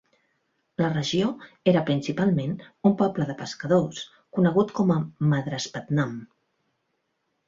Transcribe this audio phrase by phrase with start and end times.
[0.83, 1.27] La regió
[1.73, 2.55] era principalment
[2.89, 3.99] un poble de pescadors
[4.39, 4.97] conegut com a
[5.35, 6.17] "Madraspatnam".